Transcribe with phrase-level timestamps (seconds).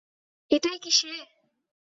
[0.51, 1.11] এটাই কি সে?